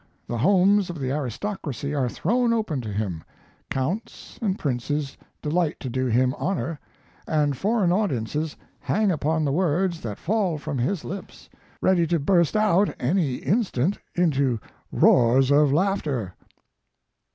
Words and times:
The 0.25 0.39
homes 0.39 0.89
of 0.89 0.97
the 0.97 1.11
aristocracy 1.11 1.93
are 1.93 2.09
thrown 2.09 2.53
open 2.53 2.81
to 2.81 2.91
him, 2.91 3.23
counts 3.69 4.39
and 4.41 4.57
princes 4.57 5.15
delight 5.43 5.79
to 5.79 5.91
do 5.91 6.07
him 6.07 6.33
honor, 6.39 6.79
and 7.27 7.55
foreign 7.55 7.91
audiences 7.91 8.55
hang 8.79 9.11
upon 9.11 9.45
the 9.45 9.51
words 9.51 10.01
that 10.01 10.17
fall 10.17 10.57
from 10.57 10.79
his 10.79 11.05
lips, 11.05 11.51
ready 11.81 12.07
to 12.07 12.17
burst 12.17 12.57
out 12.57 12.95
any 12.99 13.35
instant 13.35 13.99
into 14.15 14.59
roars 14.91 15.51
of 15.51 15.71
laughter. 15.71 16.33